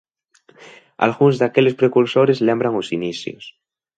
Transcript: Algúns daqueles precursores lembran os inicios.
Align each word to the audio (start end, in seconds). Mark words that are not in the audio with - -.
Algúns 1.05 1.35
daqueles 1.41 1.77
precursores 1.81 2.43
lembran 2.47 2.73
os 2.81 2.87
inicios. 2.97 3.43